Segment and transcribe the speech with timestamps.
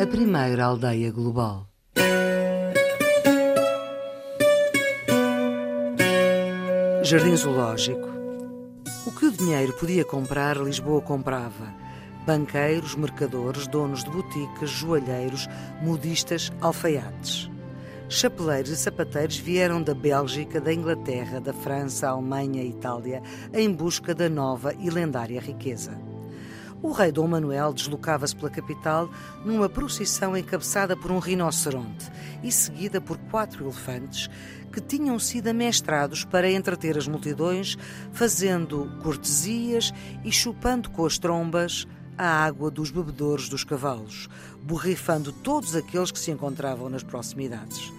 [0.00, 1.66] a primeira aldeia global.
[7.02, 8.08] Jardim Zoológico.
[9.04, 11.74] O que o dinheiro podia comprar, Lisboa comprava.
[12.24, 15.48] Banqueiros, mercadores, donos de boutiques, joalheiros,
[15.82, 17.50] modistas, alfaiates.
[18.08, 23.20] Chapeleiros e sapateiros vieram da Bélgica, da Inglaterra, da França, Alemanha e Itália
[23.52, 26.07] em busca da nova e lendária riqueza.
[26.80, 29.10] O rei Dom Manuel deslocava-se pela capital
[29.44, 32.06] numa procissão encabeçada por um rinoceronte
[32.40, 34.30] e seguida por quatro elefantes
[34.72, 37.76] que tinham sido amestrados para entreter as multidões,
[38.12, 39.92] fazendo cortesias
[40.24, 41.84] e chupando com as trombas
[42.16, 44.28] a água dos bebedouros dos cavalos,
[44.62, 47.92] borrifando todos aqueles que se encontravam nas proximidades.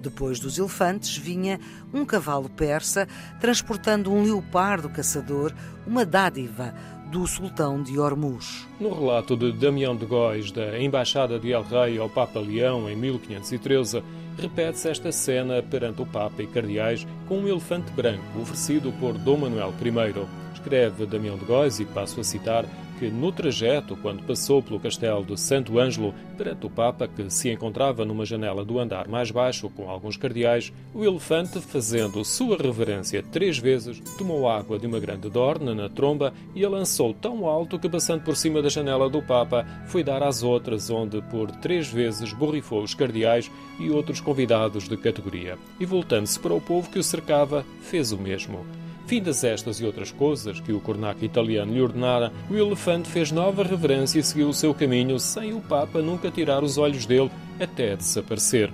[0.00, 1.58] Depois dos elefantes vinha
[1.92, 3.08] um cavalo persa
[3.40, 5.52] transportando um leopardo caçador,
[5.86, 6.74] uma dádiva
[7.10, 8.66] do sultão de Hormuz.
[8.78, 12.94] No relato de Damião de Góis da Embaixada de El Rei ao Papa Leão em
[12.96, 14.02] 1513,
[14.38, 19.38] repete-se esta cena perante o Papa e cardeais com um elefante branco oferecido por Dom
[19.38, 20.26] Manuel I.
[20.54, 22.66] Escreve Damião de Góis, e passo a citar,
[22.98, 27.50] que no trajeto, quando passou pelo castelo de Santo Ângelo, perante o Papa, que se
[27.50, 33.22] encontrava numa janela do andar mais baixo com alguns cardeais, o elefante, fazendo sua reverência
[33.22, 37.78] três vezes, tomou água de uma grande dorna na tromba e a lançou tão alto
[37.78, 41.88] que, passando por cima da janela do Papa, foi dar às outras, onde por três
[41.88, 45.56] vezes borrifou os cardeais e outros convidados de categoria.
[45.78, 48.66] E voltando-se para o povo que o cercava, fez o mesmo.
[49.08, 53.62] Findas estas e outras coisas que o cornaco italiano lhe ordenara, o elefante fez nova
[53.62, 57.96] reverência e seguiu o seu caminho, sem o Papa nunca tirar os olhos dele até
[57.96, 58.70] desaparecer.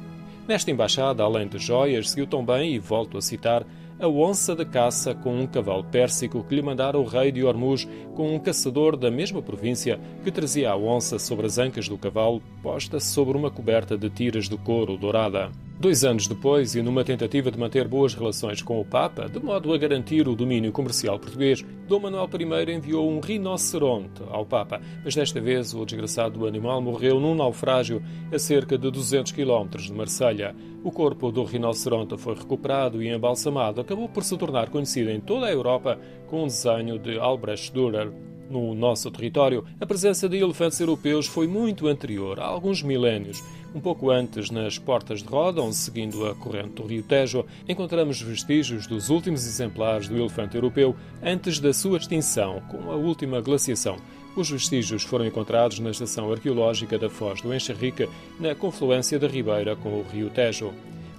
[0.49, 3.65] Nesta embaixada, além de joias, seguiu também, e volto a citar,
[3.97, 7.87] a onça de caça com um cavalo pérsico que lhe mandara o rei de Hormuz
[8.17, 12.43] com um caçador da mesma província que trazia a onça sobre as ancas do cavalo,
[12.61, 15.53] posta sobre uma coberta de tiras de couro dourada.
[15.79, 19.73] Dois anos depois, e numa tentativa de manter boas relações com o Papa, de modo
[19.73, 25.17] a garantir o domínio comercial português, Dom Manuel I enviou um rinoceronte ao Papa, mas
[25.17, 28.01] desta vez o desgraçado animal morreu num naufrágio
[28.33, 30.55] a cerca de 200 km de Marselha.
[30.85, 35.47] O corpo do rinoceronte foi recuperado e embalsamado, acabou por se tornar conhecido em toda
[35.47, 35.99] a Europa
[36.29, 38.13] com um desenho de Albrecht Dürer.
[38.55, 43.43] No nosso território, a presença de elefantes europeus foi muito anterior, há alguns milénios.
[43.75, 48.87] Um pouco antes, nas Portas de Rodon, seguindo a corrente do Rio Tejo, encontramos vestígios
[48.87, 53.97] dos últimos exemplares do elefante europeu antes da sua extinção, com a última glaciação.
[54.37, 59.75] Os vestígios foram encontrados na estação arqueológica da Foz do Enxerrique, na confluência da Ribeira
[59.75, 60.73] com o Rio Tejo.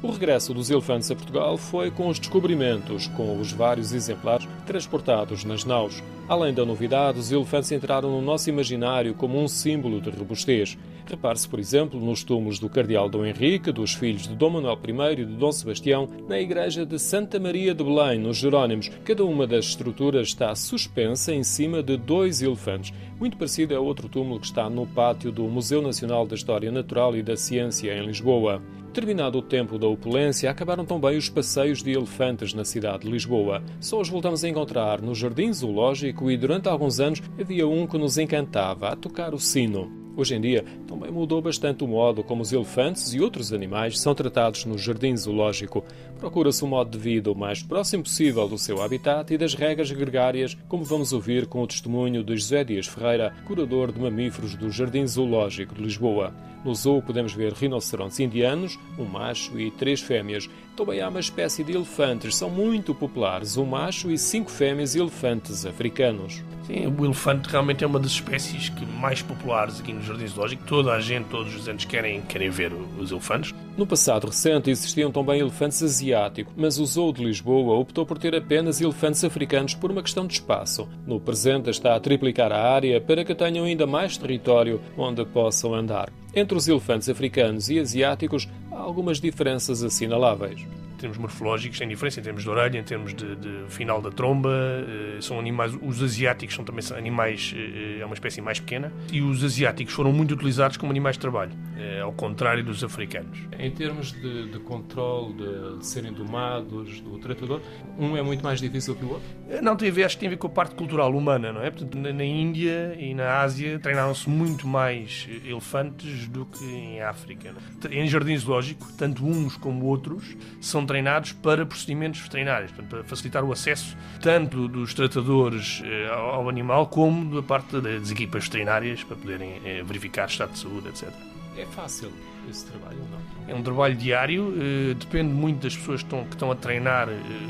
[0.05, 5.43] O regresso dos elefantes a Portugal foi com os descobrimentos, com os vários exemplares transportados
[5.43, 6.03] nas naus.
[6.29, 10.77] Além da novidade, os elefantes entraram no nosso imaginário como um símbolo de robustez.
[11.07, 15.21] Repare-se, por exemplo, nos túmulos do Cardeal Dom Henrique, dos filhos de Dom Manuel I
[15.21, 18.89] e de Dom Sebastião, na igreja de Santa Maria de Belém, nos Jerónimos.
[19.03, 22.93] Cada uma das estruturas está suspensa em cima de dois elefantes.
[23.19, 27.15] Muito parecido é outro túmulo que está no pátio do Museu Nacional da História Natural
[27.15, 28.61] e da Ciência, em Lisboa.
[28.95, 33.61] Terminado o tempo da opulência, acabaram também os passeios de elefantes na cidade de Lisboa.
[33.77, 37.97] Só os voltamos a encontrar no Jardim Zoológico e durante alguns anos havia um que
[37.97, 39.91] nos encantava, a tocar o sino.
[40.15, 44.15] Hoje em dia, também mudou bastante o modo como os elefantes e outros animais são
[44.15, 45.83] tratados no jardim zoológico.
[46.17, 49.91] Procura-se um modo de vida o mais próximo possível do seu habitat e das regras
[49.91, 54.71] gregárias, como vamos ouvir com o testemunho de José Dias Ferreira, curador de mamíferos do
[54.71, 56.33] Jardim Zoológico de Lisboa.
[56.65, 60.49] No zoo podemos ver rinocerontes indianos, um macho e três fêmeas.
[60.75, 65.63] Também há uma espécie de elefantes, são muito populares, um macho e cinco fêmeas elefantes
[65.63, 66.43] africanos.
[66.63, 70.63] Sim, o elefante realmente é uma das espécies que mais populares aqui no Jardim Zoológico.
[70.65, 73.53] Toda a gente, todos os anos querem, querem ver os elefantes.
[73.77, 78.33] No passado recente existiam também elefantes asiáticos, mas o Zoo de Lisboa optou por ter
[78.33, 80.89] apenas elefantes africanos por uma questão de espaço.
[81.05, 85.75] No presente está a triplicar a área para que tenham ainda mais território onde possam
[85.75, 86.11] andar.
[86.35, 92.19] Entre os elefantes africanos e asiáticos há algumas diferenças assinaláveis em termos morfológicos, tem diferença
[92.19, 94.49] em termos de orelha, em termos de, de final da tromba.
[94.49, 99.21] Uh, são animais, os asiáticos são também animais, uh, é uma espécie mais pequena, e
[99.21, 103.37] os asiáticos foram muito utilizados como animais de trabalho, uh, ao contrário dos africanos.
[103.59, 107.61] Em termos de, de controle, de, de, serem domados, do tratador,
[107.97, 109.27] um é muito mais difícil que o outro?
[109.61, 111.61] Não, tem a ver, acho que tem a ver com a parte cultural humana, não
[111.61, 111.69] é?
[111.69, 117.53] Portanto, na, na Índia e na Ásia treinaram-se muito mais elefantes do que em África.
[117.91, 123.51] Em jardim zoológico, tanto uns como outros são treinados para procedimentos veterinários, para facilitar o
[123.51, 129.61] acesso tanto dos tratadores eh, ao animal como da parte das equipas veterinárias para poderem
[129.65, 131.09] eh, verificar estado de saúde, etc.
[131.57, 132.11] É fácil
[132.49, 133.49] esse trabalho ou não?
[133.49, 137.07] É um trabalho diário, eh, depende muito das pessoas que estão, que estão a treinar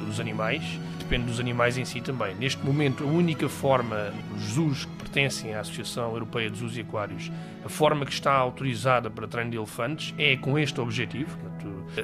[0.10, 0.64] os animais,
[1.00, 2.36] depende dos animais em si também.
[2.36, 6.82] Neste momento, a única forma, os zoos que pertencem à Associação Europeia de Zoos e
[6.82, 7.32] Aquários,
[7.64, 11.38] a forma que está autorizada para treino de elefantes é com este objetivo,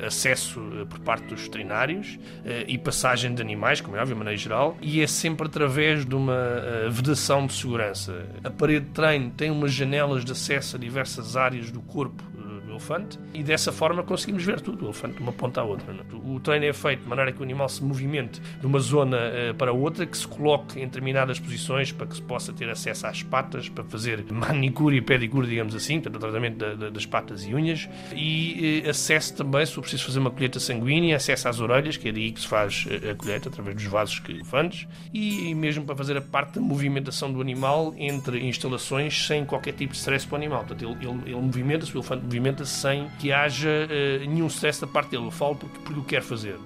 [0.05, 2.19] acesso eh, por parte dos veterinários
[2.67, 6.15] e passagem de animais, como é óbvio, de maneira geral, e é sempre através de
[6.15, 6.37] uma
[6.89, 8.25] vedação de segurança.
[8.43, 12.23] A parede de treino tem umas janelas de acesso a diversas áreas do corpo
[12.81, 15.93] elefante e dessa forma conseguimos ver tudo, o elefante de uma ponta à outra.
[15.93, 16.15] É?
[16.15, 19.53] O treino é feito de maneira que o animal se movimente de uma zona uh,
[19.55, 23.23] para outra, que se coloque em determinadas posições para que se possa ter acesso às
[23.23, 27.45] patas, para fazer manicure e pedicure, digamos assim, portanto, o tratamento da, da, das patas
[27.45, 31.59] e unhas, e uh, acesso também, se for preciso fazer uma colheita sanguínea, acesso às
[31.59, 34.87] orelhas, que é daí que se faz uh, a colheita, através dos vasos que elefantes,
[35.13, 39.73] e, e mesmo para fazer a parte da movimentação do animal entre instalações sem qualquer
[39.73, 40.63] tipo de stress para o animal.
[40.63, 44.87] Portanto, ele, ele, ele movimenta-se, o elefante movimenta-se sem que haja uh, nenhum stress da
[44.87, 45.25] parte dele.
[45.25, 46.57] Eu falo porque, porque o quero fazer.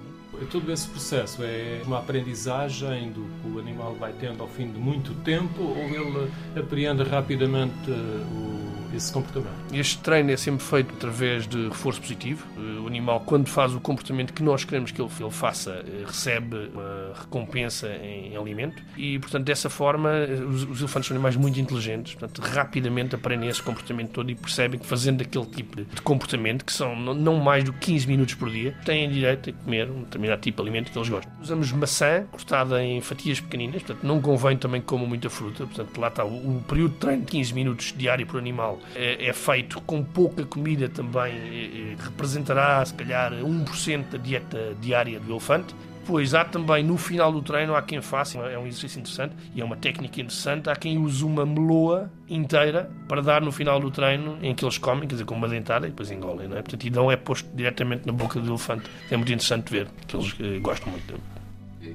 [0.50, 4.78] Todo esse processo é uma aprendizagem do que o animal vai tendo ao fim de
[4.78, 8.65] muito tempo ou ele apreende rapidamente uh, o
[8.96, 9.52] esse comportamento.
[9.72, 12.46] Este treino é sempre feito através de reforço positivo.
[12.56, 16.70] Eh, o animal, quando faz o comportamento que nós queremos que ele, faça, eh, recebe
[16.72, 21.58] uma recompensa em, alimento e, portanto, dessa forma, eh, os, os, elefantes são animais muito
[21.60, 26.64] inteligentes, portanto, rapidamente aprendem esse comportamento todo e percebem que fazendo aquele tipo de comportamento,
[26.64, 30.02] que são não mais do que 15 minutos por dia, têm direito a comer um
[30.02, 31.32] determinado tipo de alimento que eles gostam.
[31.40, 35.98] Usamos maçã cortada em fatias pequeninas, portanto, não convém também que comam muita fruta, portanto,
[35.98, 39.32] lá está o, o período de treino de 15 minutos diário por animal é, é
[39.32, 45.32] feito com pouca comida também, é, é representará se calhar 1% da dieta diária do
[45.32, 45.74] elefante.
[46.06, 49.60] Pois há também no final do treino, há quem faça, é um exercício interessante e
[49.60, 53.90] é uma técnica interessante, há quem use uma meloa inteira para dar no final do
[53.90, 56.62] treino em que eles comem, quer dizer, com uma dentada e depois engolem, não é?
[56.62, 58.88] Portanto, e não é posto diretamente na boca do elefante.
[59.10, 61.35] É muito interessante ver, que eles eh, gostam muito.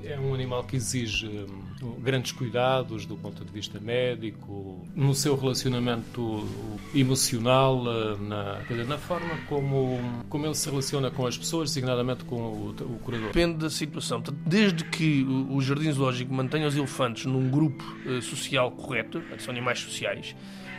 [0.04, 5.36] É um animal que exige hum, grandes cuidados do ponto de vista médico, no seu
[5.36, 6.48] relacionamento
[6.94, 10.00] emocional, eh, na, dizer, na forma como,
[10.30, 13.28] como ele se relaciona com as pessoas, designadamente com o, o curador.
[13.28, 14.22] Depende da situação.
[14.46, 19.80] Desde que o, Jardim Zoológico mantenha os elefantes num grupo uh, social correto, são animais
[19.80, 20.36] sociais,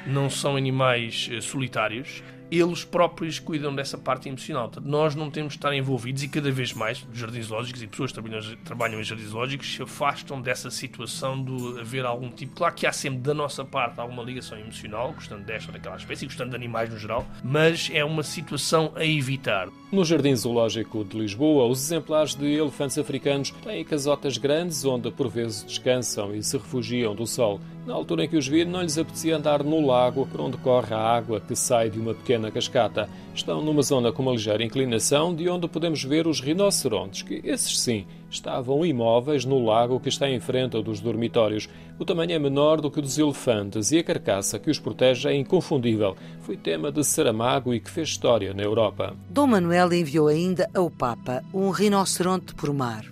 [0.06, 2.22] não são animais uh, solitários,
[2.58, 4.69] eles próprios cuidam dessa parte emocional.
[4.69, 7.87] Portanto, nós não temos de estar envolvidos e cada vez mais os jardins lógicos e
[7.87, 12.54] pessoas que trabalham, trabalham em jardins lógicos se afastam dessa situação de haver algum tipo.
[12.54, 16.26] Claro que há sempre da nossa parte alguma ligação emocional, gostando desta ou daquela espécie,
[16.26, 19.69] gostando de animais no geral, mas é uma situação a evitar.
[19.90, 25.28] No Jardim Zoológico de Lisboa, os exemplares de elefantes africanos têm casotas grandes onde por
[25.28, 27.60] vezes descansam e se refugiam do sol.
[27.84, 30.94] Na altura em que os vi, não lhes apetecia andar no lago por onde corre
[30.94, 33.08] a água que sai de uma pequena cascata.
[33.34, 37.81] Estão numa zona com uma ligeira inclinação, de onde podemos ver os rinocerontes, que esses
[37.81, 41.69] sim estavam imóveis no lago que está em frente dos dormitórios.
[41.99, 45.29] O tamanho é menor do que o dos elefantes e a carcaça que os protege
[45.29, 46.17] é inconfundível.
[46.43, 49.17] Foi tema de Saramago e que fez história na Europa.
[49.29, 53.05] Dom Manuel enviou ainda ao Papa um rinoceronte por mar.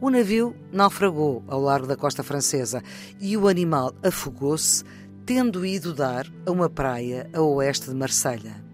[0.00, 2.84] O navio naufragou ao largo da costa francesa
[3.20, 4.84] e o animal afogou-se,
[5.26, 8.64] tendo ido dar a uma praia a oeste de Marselha.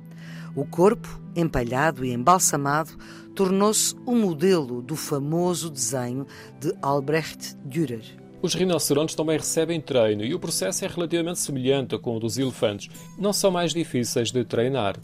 [0.54, 2.90] O corpo, empalhado e embalsamado,
[3.34, 6.26] tornou-se o um modelo do famoso desenho
[6.60, 8.04] de Albrecht Dürer.
[8.42, 12.90] Os rinocerontes também recebem treino e o processo é relativamente semelhante com o dos elefantes.
[13.18, 14.98] Não são mais difíceis de treinar.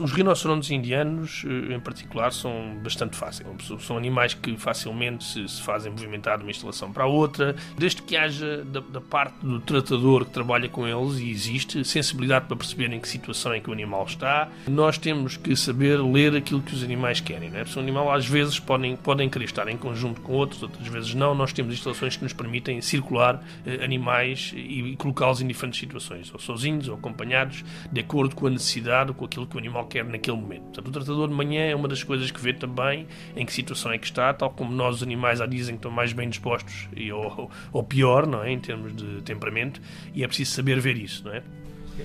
[0.00, 3.48] Os rinocerontes indianos, eh, em particular, são bastante fáceis.
[3.80, 8.16] São animais que facilmente se, se fazem movimentar de uma instalação para outra, desde que
[8.16, 12.92] haja da, da, parte do tratador que trabalha com eles e existe sensibilidade para perceber
[12.92, 14.48] em que situação é que o animal está.
[14.66, 17.50] Nós temos que saber ler aquilo que os animais querem.
[17.50, 17.64] Né?
[17.66, 21.14] Se um animal às vezes podem, podem querer estar em conjunto com outros, outras vezes
[21.14, 21.34] não.
[21.34, 26.32] Nós temos instalações que nos permitem circular eh, animais e, e colocá-los em diferentes situações,
[26.32, 30.04] ou sozinhos ou acompanhados, de acordo com a necessidade, com aquilo que o animal qualquer
[30.04, 30.62] naquele momento.
[30.62, 33.92] Portanto, o tratador de manhã é uma das coisas que vê também em que situação
[33.92, 36.88] é que está, tal como nós, os animais, já dizem que estão mais bem dispostos
[36.96, 38.52] e, ou, ou pior, não é?
[38.52, 39.80] em termos de temperamento,
[40.14, 41.24] e é preciso saber ver isso.
[41.24, 41.42] Não é?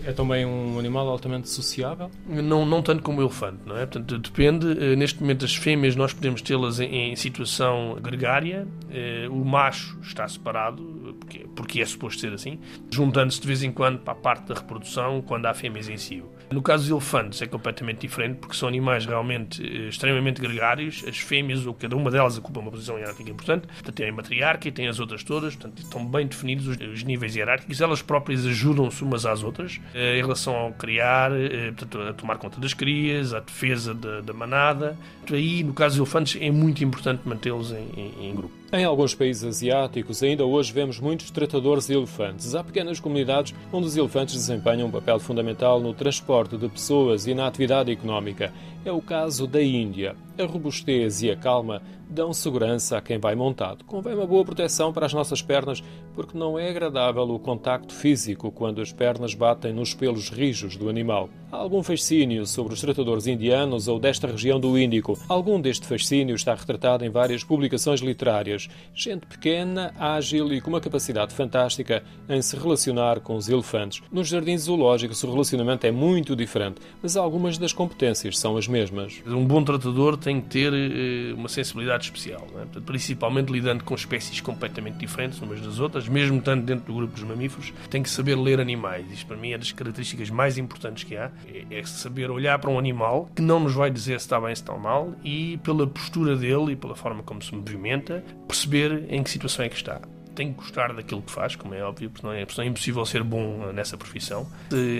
[0.03, 2.11] É também um animal altamente sociável?
[2.27, 3.85] Não, não tanto como o elefante, não é?
[3.85, 4.67] Portanto, depende.
[4.71, 9.97] Eh, neste momento, as fêmeas nós podemos tê-las em, em, situação gregária, eh, o macho
[10.01, 12.59] está separado, porque, porque é suposto ser assim,
[12.91, 16.21] juntando-se de vez em quando para a parte da reprodução, quando há fêmeas em si.
[16.49, 21.03] No caso dos elefantes é completamente diferente porque são animais realmente eh, extremamente gregários.
[21.07, 23.67] As fêmeas, ou cada uma delas ocupa uma posição hierárquica importante.
[23.67, 25.55] Portanto, tem a matriarca e tem as outras todas.
[25.55, 27.81] Portanto, estão bem definidos os, níveis hierárquicos.
[27.81, 32.37] Elas próprias ajudam-se umas às outras eh, em relação ao criar, eh, portanto, a tomar
[32.37, 34.97] conta das crias, à defesa da, da manada.
[35.29, 38.53] Aí, no caso dos elefantes, é muito importante mantê-los em, em, em grupo.
[38.69, 42.53] Em alguns países asiáticos, ainda hoje vemos muitos tratadores de elefantes.
[42.53, 47.33] Há pequenas comunidades onde os elefantes desempenham um papel fundamental no transporte de pessoas e
[47.33, 48.51] na atividade económica.
[48.83, 50.17] É o caso da Índia.
[50.37, 53.85] A robustez e a calma dão segurança a quem vai montado.
[53.85, 55.81] Convém uma boa proteção para as nossas pernas,
[56.13, 60.89] porque não é agradável o contacto físico quando as pernas batem nos pelos rijos do
[60.89, 61.29] animal.
[61.49, 65.17] Algum fascínio sobre os tratadores indianos ou desta região do Índico.
[65.29, 68.67] Algum deste fascínio está retratado em várias publicações literárias.
[68.93, 74.03] Gente pequena, ágil e com uma capacidade fantástica em se relacionar com os elefantes.
[74.11, 79.23] Nos jardins zoológicos o relacionamento é muito diferente, mas algumas das competências são as mesmas.
[79.25, 82.79] Um bom tratador tem que ter eh, uma sensibilidade especial, é?
[82.81, 87.23] principalmente lidando com espécies completamente diferentes umas das outras, mesmo estando dentro do grupo dos
[87.23, 89.09] mamíferos, tem que saber ler animais.
[89.09, 91.31] Isto para mim é das características mais importantes que há,
[91.69, 94.61] é, saber olhar para um animal que não nos vai dizer se está bem, se
[94.61, 99.29] está mal, e pela postura dele e pela forma como se movimenta, perceber em que
[99.29, 100.01] situação é que está
[100.35, 102.69] tem que gostar daquilo que faz, como é óbvio, porque não é, porque não é
[102.69, 104.47] impossível ser bom nessa profissão.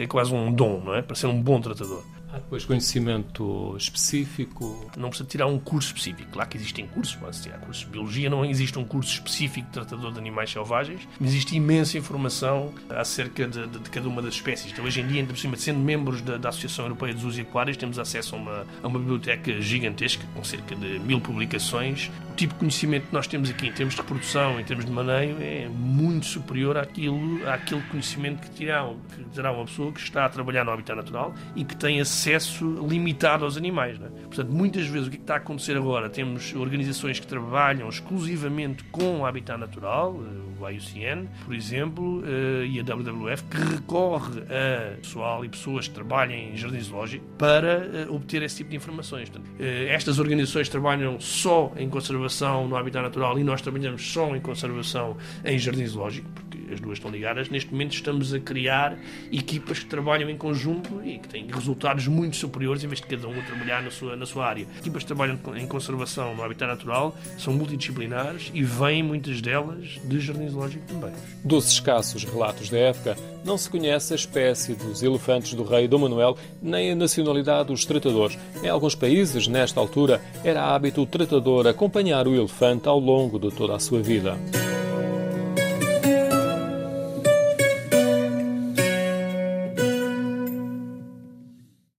[0.02, 1.04] É quase um dom, não é?
[1.04, 2.04] Para ser um bom tratador.
[2.32, 4.92] Há depois conhecimento específico?
[4.98, 6.30] Não precisa tirar um curso específico.
[6.30, 9.74] Claro que existem cursos, pode tirar cursos de biologia, não existe um curso específico de
[9.74, 14.34] tratador de animais selvagens, mas existe imensa informação acerca de, de, de cada uma das
[14.34, 14.74] espécies.
[14.74, 17.42] Então, hoje em dia, por cima, sendo membros da, da Associação Europeia de Zoos e
[17.42, 22.12] Aquários, temos acesso a uma, a uma biblioteca gigantesca, com cerca de mil publicações.
[22.32, 24.92] O tipo de conhecimento que nós temos aqui, em termos de reprodução, em termos de
[24.92, 30.26] maneio, é muito superior àquilo, àquele conhecimento que terá, que terá uma pessoa que está
[30.26, 34.00] a trabalhar no habitat natural e que tem acesso acesso limitado aos animais.
[34.02, 34.08] É?
[34.26, 36.10] Portanto, muitas vezes o que, é que está a acontecer agora?
[36.10, 42.66] Temos organizações que trabalham exclusivamente com o habitat natural, eh, o IUCN, por exemplo, eh,
[42.66, 47.88] e a WWF, que recorre a pessoal e pessoas que trabalham em jardins zoológicos para
[47.94, 49.30] eh, obter esse tipo de informações.
[49.30, 54.42] Portanto, estas organizações trabalham só em conservação no habitat natural e nós trabalhamos só em
[54.42, 57.50] conservação em jardins zoológicos, as duas estão ligadas.
[57.50, 58.98] Neste momento estamos a criar
[59.32, 63.28] equipas que trabalham em conjunto e que têm resultados muito superiores em vez de cada
[63.28, 64.68] um a trabalhar na sua, na sua área.
[64.80, 70.20] Equipas que trabalham em conservação no habitat natural são multidisciplinares e vêm muitas delas de
[70.20, 71.14] jardim zoológico também.
[71.44, 76.00] Dos escassos relatos da época, não se conhece a espécie dos elefantes do rei Dom
[76.00, 78.38] Manuel nem a nacionalidade dos tratadores.
[78.62, 83.50] Em alguns países, nesta altura, era hábito o tratador acompanhar o elefante ao longo de
[83.52, 84.38] toda a sua vida.